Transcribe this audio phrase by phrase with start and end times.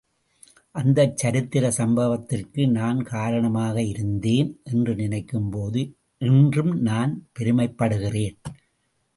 [0.75, 5.83] அந்தச் சரித்திர சம்பவத்திற்கு நான் காரணமாக இருந்தேன் என்று நினைக்கும்போது
[6.21, 8.37] இன்றும் நான் பெருமைப்படுகிறேன்.